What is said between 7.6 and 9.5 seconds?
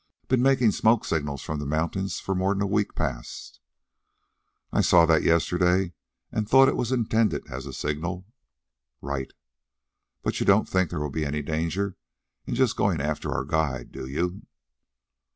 a signal." "Right."